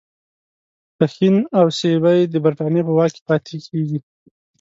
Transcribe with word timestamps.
پښین 0.97 1.35
او 1.57 1.65
سیبی 1.79 2.19
د 2.33 2.35
برټانیې 2.43 2.81
په 2.85 2.93
واک 2.97 3.11
کې 3.15 3.21
پاتیږي. 3.27 3.99